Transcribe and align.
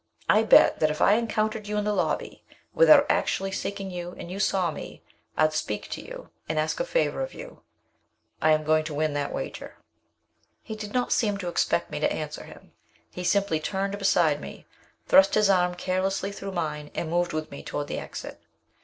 I 0.27 0.41
bet 0.41 0.79
that 0.79 0.89
if 0.89 0.99
I 0.99 1.13
encountered 1.13 1.67
you 1.67 1.77
in 1.77 1.83
the 1.83 1.93
lobby, 1.93 2.43
without 2.73 3.05
actually 3.07 3.51
seeking 3.51 3.91
you, 3.91 4.15
and 4.17 4.31
you 4.31 4.39
saw 4.39 4.71
me, 4.71 5.03
I'd 5.37 5.53
speak 5.53 5.91
to 5.91 6.01
you 6.01 6.31
and 6.49 6.57
ask 6.57 6.79
a 6.79 6.85
favor 6.85 7.21
of 7.21 7.35
you. 7.35 7.61
I 8.41 8.53
am 8.53 8.63
going 8.63 8.83
to 8.85 8.95
win 8.95 9.13
that 9.13 9.31
wager." 9.31 9.75
He 10.63 10.75
did 10.75 10.91
not 10.91 11.11
seem 11.13 11.37
to 11.37 11.49
expect 11.49 11.91
me 11.91 11.99
to 11.99 12.11
answer 12.11 12.45
him. 12.45 12.71
He 13.11 13.23
simply 13.23 13.59
turned 13.59 13.95
beside 13.99 14.41
me, 14.41 14.65
thrust 15.05 15.35
his 15.35 15.51
arm 15.51 15.75
carelessly 15.75 16.31
through 16.31 16.53
mine, 16.53 16.89
and 16.95 17.11
moved 17.11 17.31
with 17.31 17.51
me 17.51 17.61
toward 17.61 17.85
the 17.85 17.99
exit. 17.99 18.41